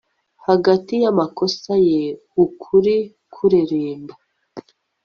hagati 0.47 0.93
y'amakosa 1.03 1.73
ye, 1.87 2.03
ukuri 2.43 2.95
kureremba 3.33 4.13